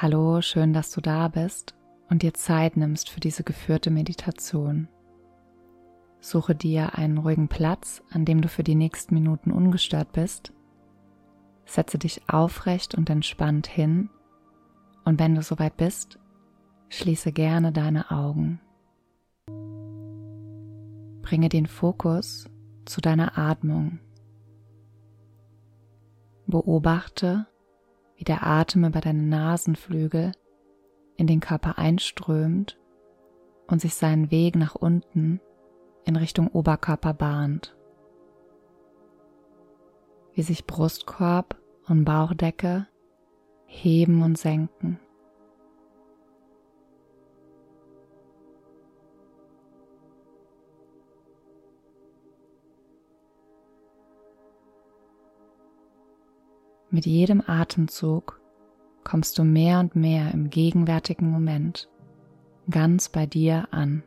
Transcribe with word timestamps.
Hallo, 0.00 0.40
schön, 0.42 0.72
dass 0.72 0.92
du 0.92 1.00
da 1.00 1.26
bist 1.26 1.74
und 2.08 2.22
dir 2.22 2.32
Zeit 2.32 2.76
nimmst 2.76 3.10
für 3.10 3.18
diese 3.18 3.42
geführte 3.42 3.90
Meditation. 3.90 4.86
Suche 6.20 6.54
dir 6.54 6.96
einen 6.96 7.18
ruhigen 7.18 7.48
Platz, 7.48 8.00
an 8.12 8.24
dem 8.24 8.40
du 8.40 8.46
für 8.46 8.62
die 8.62 8.76
nächsten 8.76 9.14
Minuten 9.14 9.50
ungestört 9.50 10.12
bist. 10.12 10.52
Setze 11.64 11.98
dich 11.98 12.28
aufrecht 12.28 12.94
und 12.94 13.10
entspannt 13.10 13.66
hin 13.66 14.08
und 15.04 15.18
wenn 15.18 15.34
du 15.34 15.42
soweit 15.42 15.76
bist, 15.76 16.20
schließe 16.90 17.32
gerne 17.32 17.72
deine 17.72 18.12
Augen. 18.12 18.60
Bringe 21.22 21.48
den 21.48 21.66
Fokus 21.66 22.48
zu 22.84 23.00
deiner 23.00 23.36
Atmung. 23.36 23.98
Beobachte, 26.46 27.48
wie 28.18 28.24
der 28.24 28.44
Atem 28.44 28.84
über 28.84 29.00
deine 29.00 29.22
Nasenflügel 29.22 30.32
in 31.16 31.26
den 31.26 31.40
Körper 31.40 31.78
einströmt 31.78 32.78
und 33.68 33.80
sich 33.80 33.94
seinen 33.94 34.30
Weg 34.30 34.56
nach 34.56 34.74
unten 34.74 35.40
in 36.04 36.16
Richtung 36.16 36.48
Oberkörper 36.48 37.14
bahnt. 37.14 37.76
Wie 40.34 40.42
sich 40.42 40.66
Brustkorb 40.66 41.56
und 41.86 42.04
Bauchdecke 42.04 42.86
heben 43.66 44.22
und 44.22 44.36
senken. 44.36 44.98
Mit 56.98 57.06
jedem 57.06 57.44
Atemzug 57.46 58.40
kommst 59.04 59.38
du 59.38 59.44
mehr 59.44 59.78
und 59.78 59.94
mehr 59.94 60.34
im 60.34 60.50
gegenwärtigen 60.50 61.30
Moment 61.30 61.88
ganz 62.68 63.08
bei 63.08 63.24
dir 63.24 63.68
an. 63.70 64.02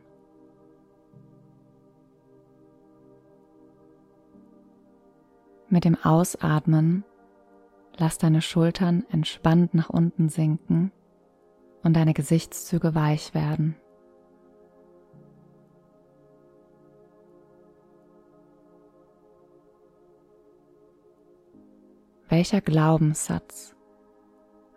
Mit 5.70 5.86
dem 5.86 5.96
Ausatmen 6.04 7.02
lass 7.96 8.18
deine 8.18 8.42
Schultern 8.42 9.06
entspannt 9.10 9.72
nach 9.72 9.88
unten 9.88 10.28
sinken 10.28 10.92
und 11.82 11.96
deine 11.96 12.12
Gesichtszüge 12.12 12.94
weich 12.94 13.32
werden. 13.32 13.74
Welcher 22.42 22.60
Glaubenssatz, 22.60 23.76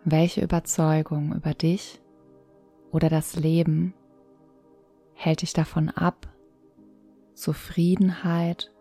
welche 0.04 0.40
Überzeugung 0.40 1.34
über 1.34 1.52
dich 1.52 2.00
oder 2.92 3.08
das 3.08 3.34
Leben 3.34 3.92
hält 5.14 5.42
dich 5.42 5.52
davon 5.52 5.88
ab, 5.90 6.28
Zufriedenheit, 7.34 8.72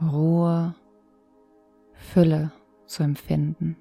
Ruhe, 0.00 0.76
Fülle 1.92 2.52
zu 2.86 3.02
empfinden? 3.02 3.76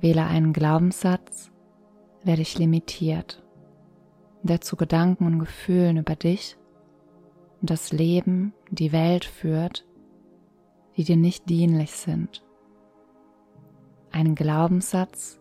Wähle 0.00 0.24
einen 0.24 0.52
Glaubenssatz, 0.52 1.50
der 2.24 2.36
dich 2.36 2.58
limitiert, 2.58 3.42
der 4.42 4.60
zu 4.60 4.76
Gedanken 4.76 5.26
und 5.26 5.38
Gefühlen 5.38 5.98
über 5.98 6.16
dich 6.16 6.56
und 7.60 7.70
das 7.70 7.92
Leben, 7.92 8.52
die 8.70 8.92
Welt 8.92 9.24
führt, 9.24 9.86
die 10.96 11.04
dir 11.04 11.16
nicht 11.16 11.48
dienlich 11.48 11.92
sind. 11.92 12.44
Einen 14.10 14.34
Glaubenssatz, 14.34 15.40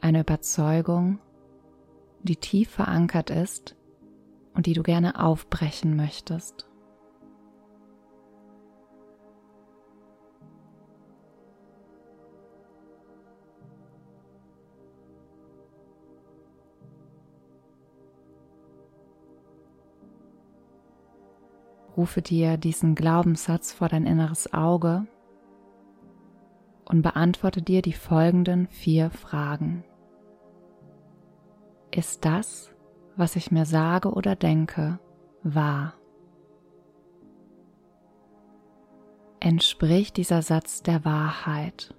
eine 0.00 0.20
Überzeugung, 0.20 1.18
die 2.22 2.36
tief 2.36 2.70
verankert 2.70 3.30
ist 3.30 3.76
und 4.54 4.66
die 4.66 4.74
du 4.74 4.82
gerne 4.82 5.22
aufbrechen 5.22 5.96
möchtest. 5.96 6.69
Rufe 21.96 22.22
dir 22.22 22.56
diesen 22.56 22.94
Glaubenssatz 22.94 23.72
vor 23.72 23.88
dein 23.88 24.06
inneres 24.06 24.52
Auge 24.52 25.06
und 26.84 27.02
beantworte 27.02 27.62
dir 27.62 27.82
die 27.82 27.92
folgenden 27.92 28.66
vier 28.68 29.10
Fragen. 29.10 29.84
Ist 31.90 32.24
das, 32.24 32.70
was 33.16 33.36
ich 33.36 33.50
mir 33.50 33.64
sage 33.64 34.12
oder 34.12 34.36
denke, 34.36 34.98
wahr? 35.42 35.94
Entspricht 39.40 40.16
dieser 40.16 40.42
Satz 40.42 40.82
der 40.82 41.04
Wahrheit? 41.04 41.94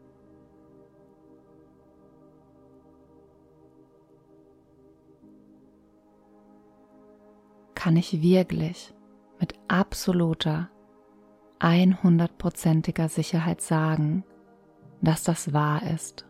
Kann 7.76 7.98
ich 7.98 8.22
wirklich 8.22 8.94
mit 9.42 9.56
absoluter, 9.68 10.70
100%iger 11.60 13.10
Sicherheit 13.10 13.62
sagen, 13.62 14.24
dass 15.02 15.24
das 15.24 15.52
wahr 15.52 15.82
ist. 15.92 16.28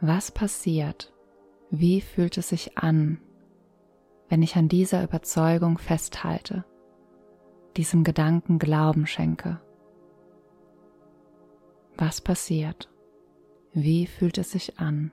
Was 0.00 0.32
passiert? 0.32 1.12
Wie 1.70 2.00
fühlt 2.00 2.38
es 2.38 2.48
sich 2.48 2.78
an, 2.78 3.20
wenn 4.30 4.42
ich 4.42 4.56
an 4.56 4.68
dieser 4.68 5.04
Überzeugung 5.04 5.76
festhalte, 5.76 6.64
diesem 7.76 8.04
Gedanken 8.04 8.58
Glauben 8.58 9.06
schenke? 9.06 9.60
Was 11.98 12.22
passiert? 12.22 12.89
Wie 13.72 14.06
fühlt 14.06 14.36
es 14.36 14.50
sich 14.50 14.80
an? 14.80 15.12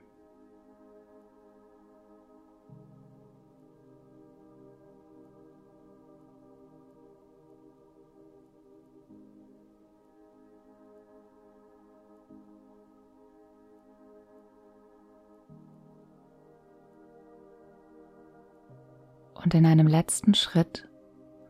Und 19.34 19.54
in 19.54 19.64
einem 19.64 19.86
letzten 19.86 20.34
Schritt 20.34 20.88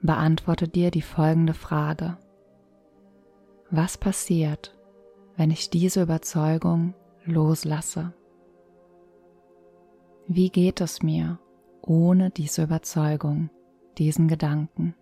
beantworte 0.03 0.69
dir 0.69 0.91
die 0.91 1.03
folgende 1.03 1.55
Frage. 1.55 2.19
Was 3.71 3.97
passiert, 3.97 4.78
wenn 5.39 5.53
ich 5.53 5.71
diese 5.71 6.03
Überzeugung 6.03 6.95
loslasse? 7.25 8.13
Wie 10.27 10.51
geht 10.51 10.81
es 10.81 11.01
mir 11.01 11.39
ohne 11.81 12.31
diese 12.31 12.65
Überzeugung, 12.65 13.49
diesen 13.99 14.27
Gedanken? 14.27 14.97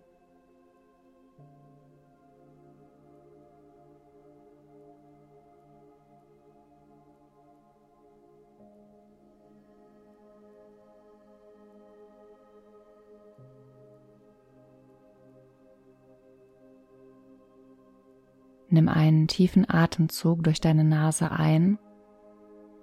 Nimm 18.69 18.89
einen 18.89 19.27
tiefen 19.27 19.69
Atemzug 19.69 20.43
durch 20.43 20.59
deine 20.59 20.83
Nase 20.83 21.31
ein 21.31 21.79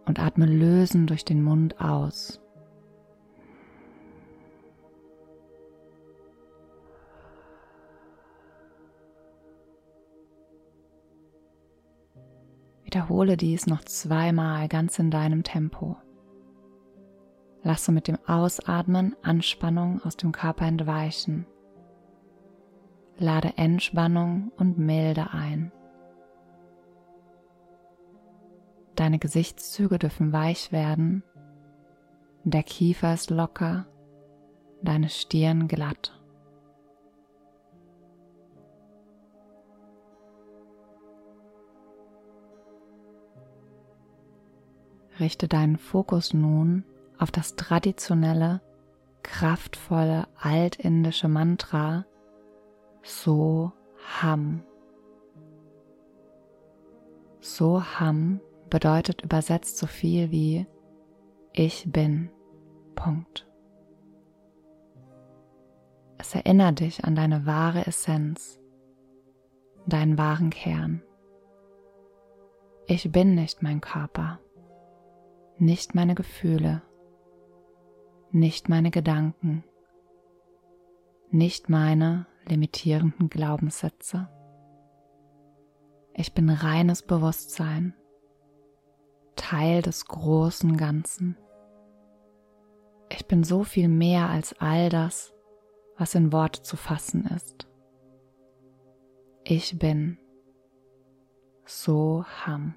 und 0.06 0.18
atme 0.18 0.46
lösen 0.46 1.06
durch 1.06 1.24
den 1.24 1.42
Mund 1.42 1.80
aus. 1.80 2.40
Wiederhole 12.84 13.36
dies 13.36 13.66
noch 13.66 13.84
zweimal 13.84 14.68
ganz 14.68 14.98
in 14.98 15.10
deinem 15.10 15.42
Tempo. 15.42 15.96
Lasse 17.62 17.92
mit 17.92 18.08
dem 18.08 18.18
Ausatmen 18.26 19.16
Anspannung 19.22 20.00
aus 20.02 20.16
dem 20.16 20.32
Körper 20.32 20.66
entweichen 20.66 21.46
lade 23.18 23.54
Entspannung 23.56 24.50
und 24.56 24.78
Milde 24.78 25.30
ein. 25.32 25.72
Deine 28.96 29.18
Gesichtszüge 29.18 29.98
dürfen 29.98 30.32
weich 30.32 30.70
werden, 30.70 31.22
der 32.44 32.62
Kiefer 32.62 33.14
ist 33.14 33.30
locker, 33.30 33.86
deine 34.82 35.08
Stirn 35.08 35.66
glatt. 35.66 36.20
Richte 45.18 45.48
deinen 45.48 45.78
Fokus 45.78 46.34
nun 46.34 46.84
auf 47.18 47.30
das 47.30 47.56
traditionelle, 47.56 48.60
kraftvolle 49.22 50.26
altindische 50.40 51.28
Mantra 51.28 52.04
So 53.04 53.72
Ham. 54.20 54.64
So 57.40 57.80
Ham 57.80 58.40
bedeutet 58.70 59.22
übersetzt 59.22 59.78
so 59.78 59.86
viel 59.86 60.32
wie 60.32 60.66
Ich 61.52 61.90
bin. 61.92 62.30
Punkt. 62.96 63.46
Es 66.18 66.34
erinnert 66.34 66.80
dich 66.80 67.04
an 67.04 67.14
deine 67.14 67.44
wahre 67.44 67.86
Essenz, 67.86 68.58
deinen 69.86 70.18
wahren 70.18 70.50
Kern. 70.50 71.02
Ich 72.86 73.12
bin 73.12 73.34
nicht 73.34 73.62
mein 73.62 73.80
Körper 73.80 74.40
nicht 75.58 75.94
meine 75.94 76.14
Gefühle, 76.14 76.82
nicht 78.30 78.68
meine 78.68 78.90
Gedanken, 78.90 79.64
nicht 81.30 81.68
meine 81.68 82.26
limitierenden 82.46 83.28
Glaubenssätze. 83.28 84.28
Ich 86.14 86.32
bin 86.34 86.48
reines 86.48 87.02
Bewusstsein, 87.02 87.94
Teil 89.36 89.82
des 89.82 90.06
großen 90.06 90.76
Ganzen. 90.76 91.36
Ich 93.10 93.26
bin 93.26 93.44
so 93.44 93.64
viel 93.64 93.88
mehr 93.88 94.30
als 94.30 94.54
all 94.60 94.88
das, 94.88 95.34
was 95.98 96.14
in 96.14 96.32
Worte 96.32 96.62
zu 96.62 96.76
fassen 96.76 97.26
ist. 97.26 97.68
Ich 99.44 99.78
bin 99.78 100.18
so 101.66 102.24
Ham. 102.44 102.74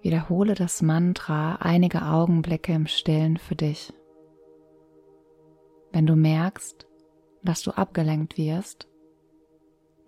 Wiederhole 0.00 0.54
das 0.54 0.82
Mantra 0.82 1.56
einige 1.56 2.02
Augenblicke 2.02 2.72
im 2.72 2.86
Stillen 2.86 3.36
für 3.36 3.54
dich. 3.54 3.92
Wenn 5.92 6.06
du 6.06 6.16
merkst, 6.16 6.86
dass 7.42 7.62
du 7.62 7.70
abgelenkt 7.72 8.38
wirst, 8.38 8.88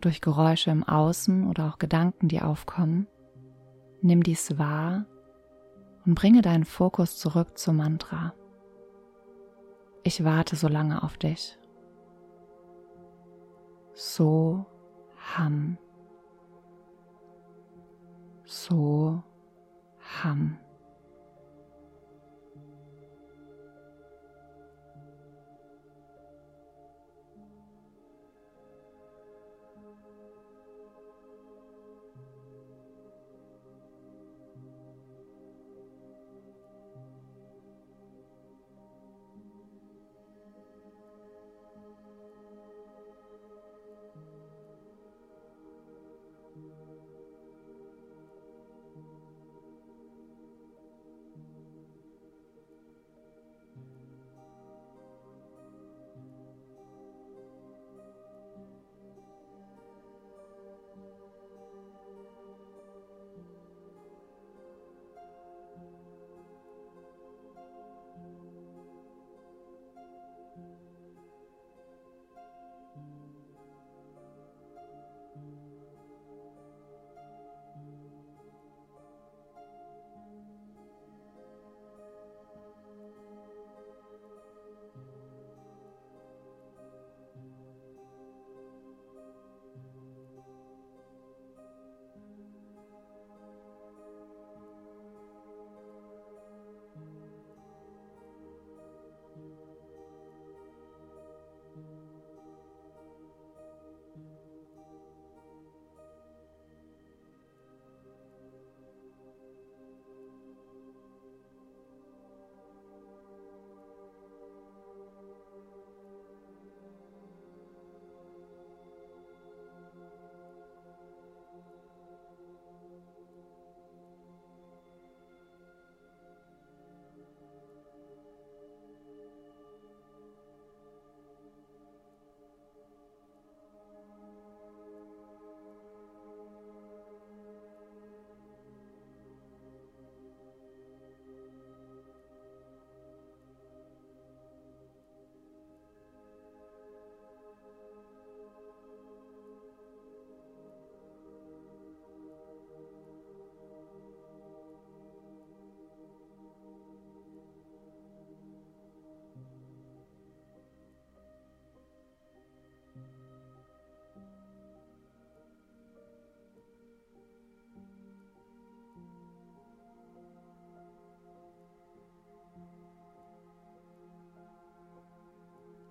durch 0.00 0.20
Geräusche 0.20 0.70
im 0.70 0.82
Außen 0.82 1.46
oder 1.48 1.68
auch 1.68 1.78
Gedanken, 1.78 2.28
die 2.28 2.40
aufkommen, 2.40 3.06
nimm 4.00 4.22
dies 4.22 4.58
wahr 4.58 5.06
und 6.06 6.14
bringe 6.14 6.42
deinen 6.42 6.64
Fokus 6.64 7.18
zurück 7.18 7.58
zum 7.58 7.76
Mantra. 7.76 8.34
Ich 10.02 10.24
warte 10.24 10.56
so 10.56 10.68
lange 10.68 11.02
auf 11.02 11.16
dich. 11.16 11.58
So 13.94 14.66
Ham. 15.36 15.78
So 18.44 19.22
Ham. 20.22 20.58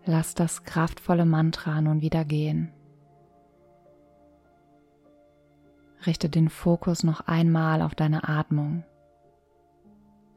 Lass 0.06 0.36
das 0.36 0.64
kraftvolle 0.64 1.26
Mantra 1.26 1.80
nun 1.82 2.02
wieder 2.02 2.26
gehen. 2.26 2.74
Richte 6.06 6.30
den 6.30 6.50
Fokus 6.50 7.04
noch 7.04 7.22
einmal 7.22 7.82
auf 7.82 7.96
deine 7.96 8.28
Atmung. 8.28 8.84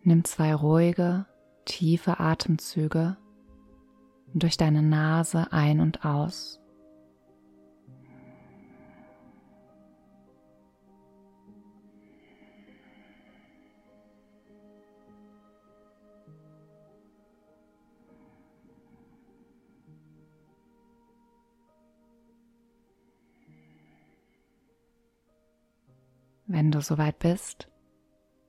Nimm 0.02 0.25
zwei 0.25 0.54
ruhige, 0.54 1.26
tiefe 1.64 2.20
Atemzüge 2.20 3.16
durch 4.35 4.56
deine 4.56 4.82
Nase 4.82 5.52
ein 5.52 5.80
und 5.80 6.04
aus. 6.04 6.61
Wenn 26.48 26.70
du 26.70 26.80
soweit 26.80 27.18
bist, 27.18 27.68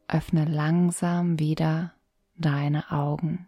öffne 0.07 0.45
langsam 0.45 1.39
wieder 1.39 1.93
deine 2.37 2.91
Augen. 2.91 3.46